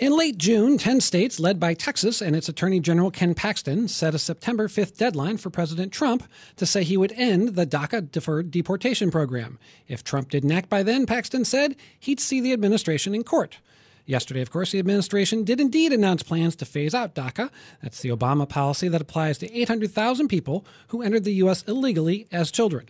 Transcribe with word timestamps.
In 0.00 0.16
late 0.16 0.38
June, 0.38 0.78
10 0.78 1.02
states, 1.02 1.38
led 1.38 1.60
by 1.60 1.74
Texas 1.74 2.22
and 2.22 2.34
its 2.34 2.48
Attorney 2.48 2.80
General 2.80 3.10
Ken 3.10 3.34
Paxton, 3.34 3.86
set 3.86 4.14
a 4.14 4.18
September 4.18 4.66
5th 4.66 4.96
deadline 4.96 5.36
for 5.36 5.50
President 5.50 5.92
Trump 5.92 6.24
to 6.56 6.64
say 6.64 6.82
he 6.82 6.96
would 6.96 7.12
end 7.12 7.48
the 7.50 7.66
DACA 7.66 8.10
deferred 8.10 8.50
deportation 8.50 9.10
program. 9.10 9.58
If 9.88 10.02
Trump 10.02 10.30
didn't 10.30 10.52
act 10.52 10.70
by 10.70 10.82
then, 10.82 11.04
Paxton 11.04 11.44
said, 11.44 11.76
he'd 11.98 12.18
see 12.18 12.40
the 12.40 12.54
administration 12.54 13.14
in 13.14 13.24
court. 13.24 13.58
Yesterday, 14.06 14.40
of 14.40 14.50
course, 14.50 14.72
the 14.72 14.78
administration 14.78 15.44
did 15.44 15.60
indeed 15.60 15.92
announce 15.92 16.22
plans 16.22 16.56
to 16.56 16.64
phase 16.64 16.94
out 16.94 17.14
DACA. 17.14 17.50
That's 17.82 18.00
the 18.00 18.08
Obama 18.08 18.48
policy 18.48 18.88
that 18.88 19.02
applies 19.02 19.36
to 19.36 19.54
800,000 19.54 20.28
people 20.28 20.64
who 20.88 21.02
entered 21.02 21.24
the 21.24 21.34
U.S. 21.34 21.62
illegally 21.68 22.26
as 22.32 22.50
children. 22.50 22.88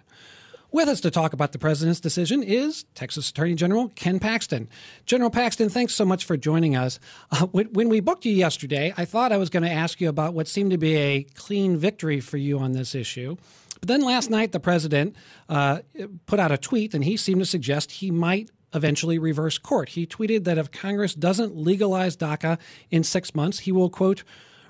With 0.72 0.88
us 0.88 1.00
to 1.00 1.10
talk 1.10 1.32
about 1.32 1.50
the 1.50 1.58
president's 1.58 1.98
decision 1.98 2.44
is 2.44 2.84
Texas 2.94 3.28
Attorney 3.30 3.56
General 3.56 3.88
Ken 3.96 4.20
Paxton. 4.20 4.68
General 5.04 5.28
Paxton, 5.30 5.68
thanks 5.68 5.94
so 5.94 6.04
much 6.04 6.24
for 6.24 6.36
joining 6.36 6.76
us. 6.76 7.00
Uh, 7.32 7.46
when 7.46 7.88
we 7.88 7.98
booked 7.98 8.24
you 8.24 8.32
yesterday, 8.32 8.94
I 8.96 9.04
thought 9.04 9.32
I 9.32 9.36
was 9.36 9.50
going 9.50 9.64
to 9.64 9.70
ask 9.70 10.00
you 10.00 10.08
about 10.08 10.32
what 10.32 10.46
seemed 10.46 10.70
to 10.70 10.78
be 10.78 10.96
a 10.96 11.24
clean 11.34 11.76
victory 11.76 12.20
for 12.20 12.36
you 12.36 12.60
on 12.60 12.70
this 12.70 12.94
issue. 12.94 13.36
But 13.80 13.88
then 13.88 14.02
last 14.02 14.30
night, 14.30 14.52
the 14.52 14.60
president 14.60 15.16
uh, 15.48 15.80
put 16.26 16.38
out 16.38 16.52
a 16.52 16.58
tweet, 16.58 16.94
and 16.94 17.02
he 17.02 17.16
seemed 17.16 17.40
to 17.40 17.46
suggest 17.46 17.90
he 17.90 18.12
might 18.12 18.50
eventually 18.72 19.18
reverse 19.18 19.58
court. 19.58 19.90
He 19.90 20.06
tweeted 20.06 20.44
that 20.44 20.56
if 20.56 20.70
Congress 20.70 21.16
doesn't 21.16 21.56
legalize 21.56 22.16
DACA 22.16 22.60
in 22.92 23.02
six 23.02 23.34
months, 23.34 23.60
he 23.60 23.72
will, 23.72 23.90
quote, 23.90 24.22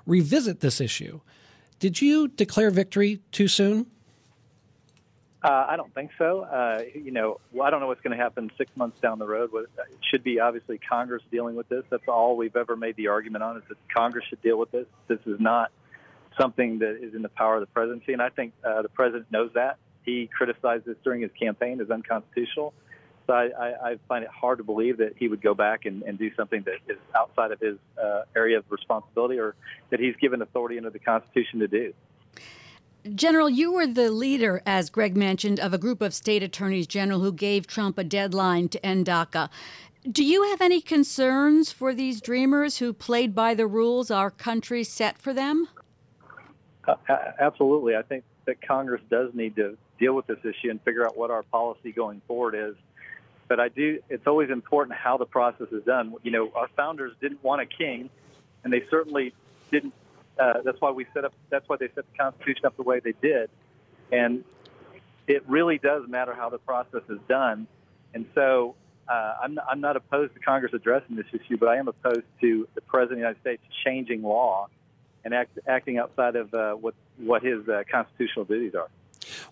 revisit 0.07 0.61
this 0.61 0.81
issue. 0.81 1.21
Did 1.77 2.01
you 2.01 2.27
declare 2.27 2.71
victory 2.71 3.19
too 3.31 3.47
soon? 3.47 3.85
Uh, 5.43 5.65
I 5.69 5.75
don't 5.75 5.93
think 5.95 6.11
so. 6.19 6.41
Uh, 6.41 6.83
you 6.93 7.11
know, 7.11 7.39
well, 7.51 7.65
I 7.65 7.71
don't 7.71 7.79
know 7.79 7.87
what's 7.87 8.01
going 8.01 8.15
to 8.15 8.23
happen 8.23 8.51
six 8.59 8.69
months 8.75 8.99
down 9.01 9.17
the 9.17 9.25
road. 9.25 9.49
It 9.53 9.69
should 10.11 10.23
be 10.23 10.39
obviously 10.39 10.77
Congress 10.77 11.23
dealing 11.31 11.55
with 11.55 11.67
this. 11.67 11.83
That's 11.89 12.07
all 12.07 12.37
we've 12.37 12.55
ever 12.55 12.75
made 12.75 12.95
the 12.95 13.07
argument 13.07 13.43
on 13.43 13.57
is 13.57 13.63
that 13.69 13.77
Congress 13.91 14.25
should 14.29 14.41
deal 14.43 14.57
with 14.57 14.69
this. 14.71 14.85
This 15.07 15.19
is 15.25 15.39
not 15.39 15.71
something 16.39 16.79
that 16.79 17.03
is 17.03 17.15
in 17.15 17.23
the 17.23 17.29
power 17.29 17.55
of 17.55 17.61
the 17.61 17.67
presidency, 17.67 18.13
and 18.13 18.21
I 18.21 18.29
think 18.29 18.53
uh, 18.63 18.83
the 18.83 18.89
president 18.89 19.31
knows 19.31 19.51
that. 19.55 19.77
He 20.05 20.27
criticized 20.27 20.85
this 20.85 20.97
during 21.03 21.21
his 21.21 21.31
campaign 21.39 21.81
as 21.81 21.89
unconstitutional. 21.89 22.73
So 23.27 23.33
I, 23.33 23.49
I, 23.57 23.91
I 23.91 23.95
find 24.07 24.23
it 24.23 24.29
hard 24.29 24.59
to 24.59 24.63
believe 24.63 24.97
that 24.97 25.13
he 25.17 25.27
would 25.27 25.41
go 25.41 25.53
back 25.53 25.85
and, 25.85 26.03
and 26.03 26.17
do 26.17 26.33
something 26.35 26.63
that 26.63 26.75
is 26.87 26.99
outside 27.15 27.51
of 27.51 27.59
his 27.59 27.77
uh, 28.01 28.23
area 28.35 28.59
of 28.59 28.65
responsibility 28.69 29.39
or 29.39 29.55
that 29.89 29.99
he's 29.99 30.15
given 30.17 30.41
authority 30.41 30.77
under 30.77 30.89
the 30.89 30.99
Constitution 30.99 31.59
to 31.59 31.67
do. 31.67 31.93
General, 33.15 33.49
you 33.49 33.71
were 33.71 33.87
the 33.87 34.11
leader, 34.11 34.61
as 34.65 34.91
Greg 34.91 35.17
mentioned, 35.17 35.59
of 35.59 35.73
a 35.73 35.77
group 35.79 36.01
of 36.01 36.13
state 36.13 36.43
attorneys 36.43 36.85
general 36.85 37.19
who 37.19 37.31
gave 37.31 37.65
Trump 37.65 37.97
a 37.97 38.03
deadline 38.03 38.69
to 38.69 38.85
end 38.85 39.07
DACA. 39.07 39.49
Do 40.09 40.23
you 40.23 40.43
have 40.49 40.61
any 40.61 40.81
concerns 40.81 41.71
for 41.71 41.93
these 41.93 42.21
dreamers 42.21 42.77
who 42.77 42.93
played 42.93 43.33
by 43.33 43.55
the 43.55 43.65
rules 43.65 44.11
our 44.11 44.29
country 44.29 44.83
set 44.83 45.17
for 45.17 45.33
them? 45.33 45.67
Uh, 46.87 46.95
absolutely. 47.39 47.95
I 47.95 48.03
think 48.03 48.23
that 48.45 48.61
Congress 48.61 49.01
does 49.09 49.33
need 49.33 49.55
to 49.55 49.77
deal 49.99 50.13
with 50.13 50.27
this 50.27 50.39
issue 50.39 50.69
and 50.69 50.81
figure 50.81 51.05
out 51.05 51.17
what 51.17 51.31
our 51.31 51.43
policy 51.43 51.91
going 51.91 52.21
forward 52.27 52.55
is. 52.55 52.75
But 53.47 53.59
I 53.59 53.69
do, 53.69 53.99
it's 54.09 54.27
always 54.27 54.49
important 54.49 54.97
how 54.97 55.17
the 55.17 55.25
process 55.25 55.67
is 55.71 55.83
done. 55.83 56.15
You 56.23 56.31
know, 56.31 56.51
our 56.55 56.67
founders 56.75 57.13
didn't 57.19 57.43
want 57.43 57.61
a 57.61 57.65
king, 57.65 58.09
and 58.63 58.71
they 58.71 58.83
certainly 58.89 59.33
didn't 59.71 59.93
uh, 60.41 60.61
that's 60.65 60.81
why 60.81 60.91
we 60.91 61.05
set 61.13 61.23
up. 61.23 61.33
That's 61.49 61.67
why 61.69 61.77
they 61.79 61.87
set 61.93 62.05
the 62.11 62.17
Constitution 62.17 62.65
up 62.65 62.75
the 62.75 62.83
way 62.83 62.99
they 62.99 63.13
did, 63.21 63.49
and 64.11 64.43
it 65.27 65.43
really 65.47 65.77
does 65.77 66.03
matter 66.07 66.33
how 66.33 66.49
the 66.49 66.57
process 66.57 67.03
is 67.09 67.19
done. 67.29 67.67
And 68.13 68.25
so, 68.33 68.75
uh, 69.07 69.35
I'm 69.43 69.53
not, 69.53 69.65
I'm 69.69 69.81
not 69.81 69.95
opposed 69.95 70.33
to 70.33 70.39
Congress 70.39 70.73
addressing 70.73 71.15
this 71.15 71.27
issue, 71.31 71.57
but 71.57 71.69
I 71.69 71.77
am 71.77 71.87
opposed 71.87 72.25
to 72.41 72.67
the 72.73 72.81
President 72.81 73.11
of 73.11 73.17
the 73.17 73.21
United 73.21 73.41
States 73.41 73.63
changing 73.85 74.23
law 74.23 74.67
and 75.23 75.33
act, 75.33 75.59
acting 75.67 75.99
outside 75.99 76.35
of 76.35 76.53
uh, 76.53 76.73
what 76.73 76.95
what 77.17 77.43
his 77.43 77.67
uh, 77.69 77.83
constitutional 77.89 78.45
duties 78.45 78.73
are. 78.73 78.89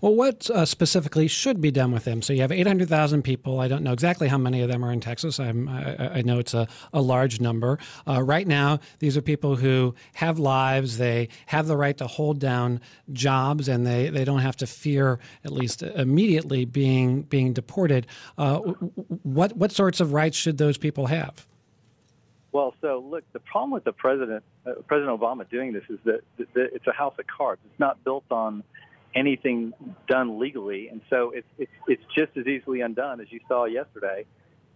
Well, 0.01 0.15
what 0.15 0.49
uh, 0.49 0.65
specifically 0.65 1.27
should 1.27 1.59
be 1.59 1.71
done 1.71 1.91
with 1.91 2.05
them? 2.05 2.21
So 2.21 2.31
you 2.31 2.41
have 2.41 2.51
800,000 2.51 3.21
people. 3.21 3.59
I 3.59 3.67
don't 3.67 3.83
know 3.83 3.91
exactly 3.91 4.29
how 4.29 4.37
many 4.37 4.61
of 4.61 4.69
them 4.69 4.83
are 4.85 4.91
in 4.91 5.01
Texas. 5.01 5.39
I, 5.39 5.49
I 5.49 6.21
know 6.21 6.39
it's 6.39 6.53
a, 6.53 6.67
a 6.93 7.01
large 7.01 7.41
number. 7.41 7.79
Uh, 8.07 8.21
right 8.23 8.47
now, 8.47 8.79
these 8.99 9.17
are 9.17 9.21
people 9.21 9.57
who 9.57 9.95
have 10.13 10.39
lives. 10.39 10.97
They 10.97 11.27
have 11.47 11.67
the 11.67 11.75
right 11.75 11.97
to 11.97 12.07
hold 12.07 12.39
down 12.39 12.79
jobs, 13.11 13.67
and 13.67 13.85
they, 13.85 14.09
they 14.09 14.23
don't 14.23 14.39
have 14.39 14.55
to 14.57 14.67
fear, 14.67 15.19
at 15.43 15.51
least 15.51 15.83
immediately, 15.83 16.63
being 16.63 17.23
being 17.23 17.51
deported. 17.51 18.07
Uh, 18.37 18.59
what 19.23 19.57
what 19.57 19.71
sorts 19.71 19.99
of 19.99 20.13
rights 20.13 20.37
should 20.37 20.57
those 20.57 20.77
people 20.77 21.07
have? 21.07 21.45
Well, 22.51 22.73
so 22.81 23.03
look, 23.07 23.23
the 23.33 23.39
problem 23.39 23.71
with 23.71 23.83
the 23.83 23.91
president, 23.91 24.43
uh, 24.65 24.73
President 24.87 25.19
Obama, 25.19 25.47
doing 25.49 25.71
this 25.71 25.83
is 25.89 25.99
that, 26.05 26.21
that 26.37 26.69
it's 26.73 26.87
a 26.87 26.91
house 26.91 27.13
of 27.19 27.27
cards. 27.27 27.61
It's 27.69 27.79
not 27.79 28.03
built 28.03 28.25
on 28.31 28.63
anything 29.15 29.73
done 30.07 30.39
legally, 30.39 30.89
and 30.89 31.01
so 31.09 31.31
it's 31.31 31.47
it's, 31.57 31.71
it's 31.87 32.03
just 32.15 32.35
as 32.37 32.45
easily 32.47 32.81
undone 32.81 33.21
as 33.21 33.27
you 33.31 33.39
saw 33.47 33.65
yesterday. 33.65 34.25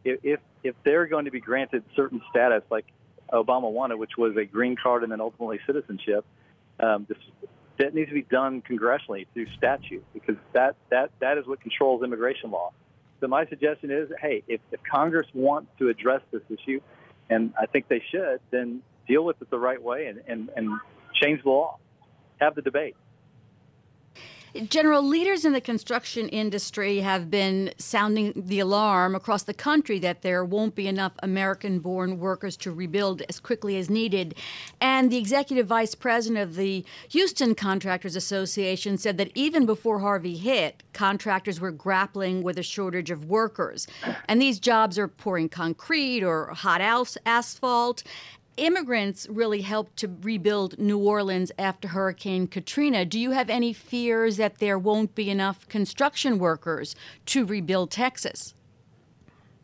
If 0.04 0.40
if 0.64 0.76
they're 0.84 1.08
going 1.08 1.26
to 1.26 1.32
be 1.32 1.40
granted 1.40 1.84
certain 1.96 2.22
status, 2.30 2.64
like 2.70 2.86
Obama 3.32 3.72
wanted, 3.72 3.98
which 3.98 4.18
was 4.18 4.36
a 4.38 4.46
green 4.46 4.76
card 4.76 5.04
and 5.04 5.12
then 5.12 5.22
ultimately 5.22 5.60
citizenship, 5.66 6.26
um, 6.80 7.06
this, 7.08 7.18
that 7.80 7.94
needs 7.96 8.10
to 8.10 8.14
be 8.14 8.24
done 8.24 8.62
congressionally 8.62 9.28
through 9.34 9.48
statute 9.58 10.04
because 10.14 10.36
that 10.54 10.76
that 10.90 11.12
that 11.20 11.38
is 11.38 11.48
what 11.48 11.62
controls 11.62 12.04
immigration 12.04 12.52
law. 12.52 12.72
So 13.24 13.28
my 13.28 13.46
suggestion 13.46 13.90
is, 13.90 14.10
hey, 14.22 14.44
if, 14.50 14.60
if 14.74 14.82
Congress 14.84 15.28
wants 15.34 15.72
to 15.80 15.88
address 15.88 16.20
this 16.32 16.42
issue, 16.50 16.82
and 17.30 17.54
I 17.58 17.68
think 17.68 17.88
they 17.88 18.04
should, 18.12 18.42
then 18.52 18.82
deal 19.08 19.24
with 19.24 19.42
it 19.42 19.50
the 19.50 19.58
right 19.58 19.82
way 19.82 20.08
and, 20.08 20.22
and, 20.28 20.50
and 20.58 20.78
change 21.22 21.42
the 21.44 21.50
law. 21.50 21.78
Have 22.42 22.56
the 22.56 22.62
debate. 22.62 22.98
General, 24.70 25.02
leaders 25.02 25.46
in 25.46 25.54
the 25.54 25.62
construction 25.62 26.30
industry 26.30 27.00
have 27.00 27.32
been 27.32 27.74
sounding 27.80 28.34
the 28.36 28.60
alarm 28.60 29.16
across 29.16 29.44
the 29.44 29.54
country 29.54 29.98
that 29.98 30.22
there 30.22 30.46
won't 30.46 30.76
be 30.76 30.88
enough 30.88 31.14
American 31.24 31.80
born 31.80 32.20
workers 32.20 32.56
to 32.58 32.72
rebuild 32.72 33.24
as 33.30 33.40
quickly 33.40 33.78
as 33.78 33.90
needed. 33.90 34.36
And 34.80 35.12
the 35.12 35.18
executive 35.18 35.66
vice 35.66 35.96
president 35.96 36.44
of 36.44 36.56
the 36.56 36.86
Houston 37.10 37.56
Contractors 37.56 38.16
Association 38.16 39.00
said 39.00 39.18
that 39.18 39.32
even 39.34 39.66
before 39.66 40.00
Harvey 40.00 40.38
hit, 40.38 40.84
contractors 40.94 41.60
were 41.60 41.72
grappling 41.72 42.44
with 42.44 42.60
a 42.60 42.64
shortage 42.64 43.10
of 43.10 43.26
workers. 43.26 43.88
And 44.28 44.40
these 44.40 44.60
jobs 44.60 45.00
are 45.00 45.08
pouring 45.08 45.50
concrete 45.50 46.22
or 46.22 46.54
hot 46.54 46.80
asphalt 47.26 48.04
immigrants 48.58 49.28
really 49.30 49.62
helped 49.62 49.98
to 49.98 50.16
rebuild 50.22 50.78
New 50.80 50.98
Orleans 50.98 51.52
after 51.58 51.90
Hurricane 51.90 52.48
Katrina. 52.48 53.06
Do 53.06 53.20
you 53.20 53.32
have 53.32 53.50
any 53.50 53.74
fears 53.74 54.38
that 54.38 54.60
there 54.60 54.78
won't 54.78 55.16
be 55.16 55.30
enough 55.30 55.68
construction 55.68 56.40
workers 56.40 56.96
to 57.28 57.46
rebuild 57.46 57.92
Texas? 57.92 58.54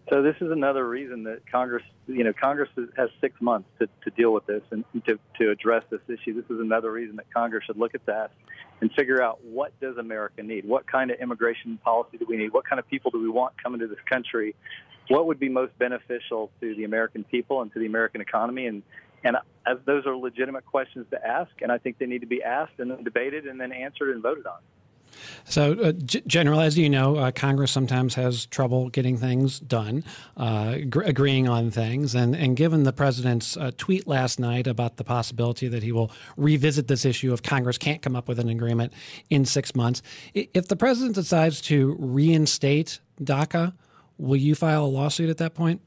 So 0.10 0.24
this 0.24 0.36
is 0.42 0.52
another 0.52 0.88
reason 0.88 1.24
that 1.26 1.42
Congress, 1.52 1.84
you 2.08 2.24
know, 2.24 2.34
Congress 2.34 2.70
has 2.98 3.10
six 3.22 3.40
months 3.42 3.70
to, 3.80 3.88
to 4.04 4.10
deal 4.18 4.34
with 4.34 4.48
this 4.48 4.64
and 4.72 4.84
to, 5.06 5.20
to 5.40 5.52
address 5.52 5.84
this 5.92 6.02
issue. 6.08 6.34
This 6.34 6.50
is 6.50 6.60
another 6.60 6.92
reason 6.92 7.16
that 7.18 7.32
Congress 7.32 7.66
should 7.66 7.78
look 7.78 7.94
at 7.94 8.04
that 8.08 8.32
and 8.82 8.92
figure 8.94 9.22
out 9.22 9.44
what 9.44 9.78
does 9.80 9.98
America 9.98 10.42
need? 10.42 10.66
What 10.66 10.88
kind 10.88 11.12
of 11.12 11.20
immigration 11.20 11.78
policy 11.84 12.18
do 12.18 12.26
we 12.28 12.38
need? 12.38 12.54
What 12.54 12.66
kind 12.66 12.80
of 12.80 12.88
people 12.88 13.12
do 13.12 13.22
we 13.22 13.30
want 13.30 13.62
coming 13.62 13.82
to 13.82 13.88
this 13.88 14.00
country 14.10 14.56
what 15.10 15.28
would 15.28 15.40
be 15.40 15.50
most 15.50 15.78
beneficial 15.78 16.50
to 16.62 16.76
the 16.76 16.86
American 16.86 17.24
people 17.26 17.62
and 17.62 17.72
to 17.74 17.80
the 17.80 17.86
American 17.86 18.22
economy? 18.22 18.68
And 18.68 18.84
and 19.24 19.36
those 19.86 20.06
are 20.06 20.16
legitimate 20.16 20.66
questions 20.66 21.06
to 21.12 21.28
ask, 21.28 21.52
and 21.62 21.72
I 21.72 21.78
think 21.78 21.98
they 21.98 22.06
need 22.06 22.22
to 22.22 22.28
be 22.28 22.42
asked 22.42 22.80
and 22.80 22.90
then 22.90 23.04
debated 23.04 23.46
and 23.46 23.60
then 23.60 23.74
answered 23.74 24.12
and 24.12 24.24
voted 24.24 24.46
on. 24.46 24.60
So, 25.44 25.74
uh, 25.74 25.92
G- 25.92 26.22
General, 26.28 26.62
as 26.62 26.78
you 26.78 26.90
know, 26.90 27.18
uh, 27.18 27.32
Congress 27.32 27.72
sometimes 27.72 28.16
has 28.16 28.46
trouble 28.46 28.90
getting 28.90 29.18
things 29.18 29.60
done, 29.60 30.04
uh, 30.38 30.78
gr- 30.90 31.02
agreeing 31.02 31.50
on 31.50 31.72
things. 31.72 32.16
And, 32.16 32.36
and 32.36 32.56
given 32.56 32.84
the 32.84 32.94
president's 32.94 33.58
uh, 33.58 33.72
tweet 33.76 34.08
last 34.08 34.40
night 34.40 34.68
about 34.68 34.98
the 34.98 35.04
possibility 35.04 35.68
that 35.68 35.84
he 35.84 35.92
will 35.92 36.12
revisit 36.38 36.88
this 36.88 37.06
issue 37.06 37.34
if 37.34 37.42
Congress 37.42 37.78
can't 37.78 38.02
come 38.02 38.16
up 38.16 38.28
with 38.28 38.40
an 38.40 38.50
agreement 38.50 38.94
in 39.30 39.46
six 39.46 39.76
months, 39.76 40.02
if 40.34 40.68
the 40.68 40.76
president 40.76 41.16
decides 41.16 41.60
to 41.62 41.96
reinstate 42.00 43.00
DACA, 43.22 43.74
Will 44.20 44.38
you 44.38 44.54
file 44.54 44.86
a 44.86 44.88
lawsuit 44.88 45.30
at 45.30 45.38
that 45.38 45.56
point? 45.56 45.82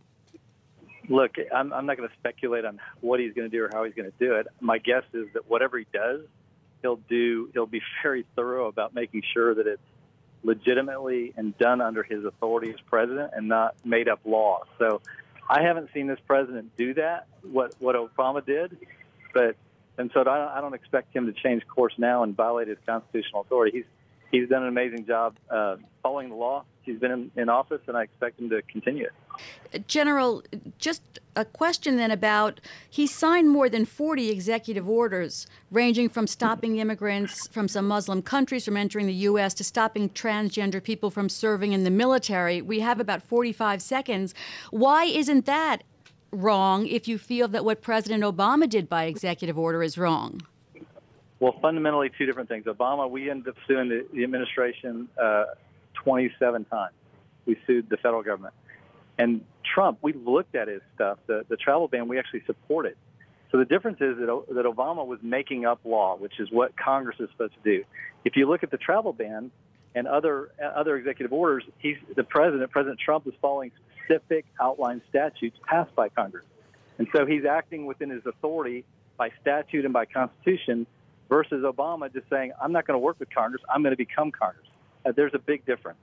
Look, 1.08 1.32
I'm, 1.54 1.72
I'm 1.72 1.86
not 1.86 1.96
going 1.96 2.08
to 2.08 2.14
speculate 2.16 2.64
on 2.64 2.80
what 3.00 3.20
he's 3.20 3.34
going 3.34 3.48
to 3.48 3.56
do 3.56 3.62
or 3.62 3.70
how 3.72 3.84
he's 3.84 3.94
going 3.94 4.10
to 4.10 4.18
do 4.18 4.34
it. 4.34 4.46
My 4.60 4.78
guess 4.78 5.04
is 5.12 5.26
that 5.34 5.48
whatever 5.48 5.78
he 5.78 5.86
does, 5.92 6.22
he'll 6.80 7.00
do. 7.08 7.50
He'll 7.52 7.66
be 7.66 7.82
very 8.02 8.24
thorough 8.34 8.66
about 8.66 8.94
making 8.94 9.22
sure 9.32 9.54
that 9.54 9.66
it's 9.66 9.82
legitimately 10.42 11.32
and 11.36 11.56
done 11.58 11.80
under 11.80 12.02
his 12.02 12.24
authority 12.24 12.70
as 12.70 12.80
president 12.86 13.32
and 13.36 13.46
not 13.48 13.74
made 13.84 14.08
up 14.08 14.20
law. 14.24 14.62
So, 14.78 15.00
I 15.48 15.62
haven't 15.62 15.90
seen 15.92 16.06
this 16.06 16.18
president 16.26 16.74
do 16.76 16.94
that. 16.94 17.26
What 17.42 17.74
what 17.78 17.94
Obama 17.94 18.44
did, 18.44 18.78
but 19.34 19.56
and 19.98 20.10
so 20.14 20.20
I 20.20 20.24
don't, 20.24 20.48
I 20.48 20.60
don't 20.60 20.74
expect 20.74 21.14
him 21.14 21.26
to 21.26 21.32
change 21.32 21.66
course 21.66 21.92
now 21.98 22.22
and 22.22 22.34
violate 22.34 22.68
his 22.68 22.78
constitutional 22.86 23.42
authority. 23.42 23.78
He's 23.78 23.86
he's 24.32 24.48
done 24.48 24.62
an 24.62 24.68
amazing 24.68 25.06
job 25.06 25.36
uh, 25.48 25.76
following 26.02 26.30
the 26.30 26.34
law. 26.34 26.64
He's 26.82 26.98
been 26.98 27.12
in, 27.12 27.30
in 27.36 27.48
office, 27.48 27.80
and 27.86 27.96
I 27.96 28.02
expect 28.02 28.40
him 28.40 28.50
to 28.50 28.60
continue 28.62 29.04
it. 29.04 29.86
General, 29.86 30.42
just 30.78 31.02
a 31.36 31.44
question 31.44 31.96
then 31.96 32.10
about 32.10 32.60
he 32.90 33.06
signed 33.06 33.48
more 33.48 33.68
than 33.68 33.84
40 33.84 34.30
executive 34.30 34.88
orders, 34.88 35.46
ranging 35.70 36.08
from 36.08 36.26
stopping 36.26 36.78
immigrants 36.78 37.46
from 37.46 37.68
some 37.68 37.86
Muslim 37.86 38.20
countries 38.20 38.64
from 38.64 38.76
entering 38.76 39.06
the 39.06 39.14
U.S. 39.14 39.54
to 39.54 39.64
stopping 39.64 40.08
transgender 40.10 40.82
people 40.82 41.10
from 41.10 41.28
serving 41.28 41.72
in 41.72 41.84
the 41.84 41.90
military. 41.90 42.60
We 42.60 42.80
have 42.80 42.98
about 42.98 43.22
45 43.22 43.80
seconds. 43.80 44.34
Why 44.70 45.04
isn't 45.04 45.46
that 45.46 45.84
wrong 46.32 46.86
if 46.86 47.06
you 47.06 47.16
feel 47.16 47.46
that 47.48 47.64
what 47.64 47.80
President 47.80 48.24
Obama 48.24 48.68
did 48.68 48.88
by 48.88 49.04
executive 49.04 49.58
order 49.58 49.82
is 49.82 49.96
wrong? 49.96 50.40
Well, 51.42 51.58
fundamentally, 51.60 52.08
two 52.16 52.24
different 52.24 52.48
things. 52.48 52.66
Obama, 52.66 53.10
we 53.10 53.28
ended 53.28 53.48
up 53.48 53.56
suing 53.66 53.88
the, 53.88 54.06
the 54.12 54.22
administration 54.22 55.08
uh, 55.20 55.46
27 55.94 56.64
times. 56.66 56.94
We 57.46 57.58
sued 57.66 57.90
the 57.90 57.96
federal 57.96 58.22
government. 58.22 58.54
And 59.18 59.44
Trump, 59.64 59.98
we 60.02 60.12
looked 60.12 60.54
at 60.54 60.68
his 60.68 60.82
stuff, 60.94 61.18
the, 61.26 61.44
the 61.48 61.56
travel 61.56 61.88
ban, 61.88 62.06
we 62.06 62.16
actually 62.16 62.44
supported. 62.46 62.94
So 63.50 63.58
the 63.58 63.64
difference 63.64 63.96
is 64.00 64.18
that, 64.18 64.44
that 64.50 64.66
Obama 64.66 65.04
was 65.04 65.18
making 65.20 65.66
up 65.66 65.80
law, 65.84 66.14
which 66.16 66.38
is 66.38 66.48
what 66.52 66.76
Congress 66.76 67.16
is 67.18 67.28
supposed 67.32 67.54
to 67.54 67.78
do. 67.78 67.84
If 68.24 68.36
you 68.36 68.48
look 68.48 68.62
at 68.62 68.70
the 68.70 68.76
travel 68.76 69.12
ban 69.12 69.50
and 69.96 70.06
other 70.06 70.52
other 70.64 70.96
executive 70.96 71.32
orders, 71.32 71.64
he's 71.78 71.96
the 72.14 72.22
president, 72.22 72.70
President 72.70 73.00
Trump, 73.00 73.26
is 73.26 73.34
following 73.42 73.72
specific 74.04 74.44
outlined 74.60 75.00
statutes 75.08 75.58
passed 75.66 75.92
by 75.96 76.08
Congress, 76.08 76.44
and 76.98 77.08
so 77.12 77.26
he's 77.26 77.44
acting 77.44 77.84
within 77.86 78.10
his 78.10 78.24
authority 78.26 78.84
by 79.16 79.32
statute 79.40 79.84
and 79.84 79.92
by 79.92 80.04
Constitution, 80.04 80.86
versus 81.32 81.64
Obama 81.64 82.12
just 82.12 82.28
saying, 82.28 82.52
"I'm 82.60 82.72
not 82.72 82.86
going 82.86 82.94
to 82.94 82.98
work 82.98 83.18
with 83.18 83.32
Congress. 83.34 83.62
I'm 83.74 83.82
going 83.82 83.92
to 83.92 83.96
become 83.96 84.30
Congress." 84.30 84.66
Uh, 85.06 85.12
there's 85.16 85.32
a 85.32 85.38
big 85.38 85.64
difference. 85.64 85.98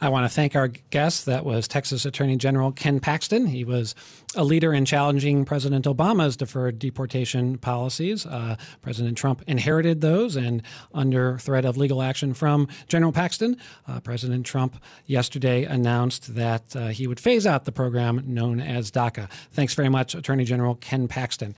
I 0.00 0.08
want 0.08 0.24
to 0.24 0.34
thank 0.34 0.56
our 0.56 0.66
guest. 0.66 1.26
That 1.26 1.44
was 1.44 1.68
Texas 1.68 2.04
Attorney 2.04 2.36
General 2.36 2.72
Ken 2.72 2.98
Paxton. 2.98 3.46
He 3.46 3.62
was 3.62 3.94
a 4.34 4.42
leader 4.42 4.74
in 4.74 4.84
challenging 4.84 5.44
President 5.44 5.84
Obama's 5.84 6.36
deferred 6.36 6.80
deportation 6.80 7.56
policies. 7.56 8.26
Uh, 8.26 8.56
President 8.80 9.16
Trump 9.16 9.44
inherited 9.46 10.00
those, 10.00 10.34
and 10.34 10.60
under 10.92 11.38
threat 11.38 11.64
of 11.64 11.76
legal 11.76 12.02
action 12.02 12.34
from 12.34 12.66
General 12.88 13.12
Paxton, 13.12 13.56
uh, 13.86 14.00
President 14.00 14.44
Trump 14.44 14.82
yesterday 15.06 15.62
announced 15.62 16.34
that 16.34 16.74
uh, 16.74 16.88
he 16.88 17.06
would 17.06 17.20
phase 17.20 17.46
out 17.46 17.64
the 17.64 17.70
program 17.70 18.24
known 18.26 18.60
as 18.60 18.90
DACA. 18.90 19.30
Thanks 19.52 19.74
very 19.74 19.88
much, 19.88 20.16
Attorney 20.16 20.44
General 20.44 20.74
Ken 20.74 21.06
Paxton. 21.06 21.50